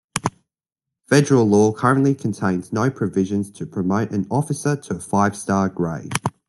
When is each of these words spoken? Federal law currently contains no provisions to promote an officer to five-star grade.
Federal 1.05 1.45
law 1.45 1.71
currently 1.71 2.15
contains 2.15 2.73
no 2.73 2.89
provisions 2.89 3.51
to 3.51 3.67
promote 3.67 4.09
an 4.09 4.25
officer 4.31 4.75
to 4.75 4.97
five-star 4.97 5.69
grade. 5.69 6.13